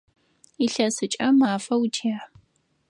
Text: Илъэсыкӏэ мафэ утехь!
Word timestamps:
Илъэсыкӏэ 0.63 1.27
мафэ 1.39 1.75
утехь! 1.83 2.23